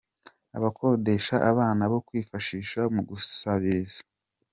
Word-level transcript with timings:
Bakodesha 0.63 1.35
abana 1.51 1.83
bo 1.91 1.99
kwifashisha 2.07 2.81
mu 2.95 3.01
gusabiriza. 3.09 4.01